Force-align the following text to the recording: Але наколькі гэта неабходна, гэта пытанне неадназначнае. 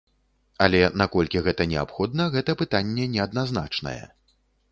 Але 0.67 0.79
наколькі 1.01 1.43
гэта 1.47 1.67
неабходна, 1.75 2.27
гэта 2.37 2.51
пытанне 2.63 3.05
неадназначнае. 3.19 4.01